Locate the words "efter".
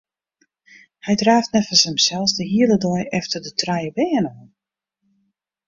3.19-3.39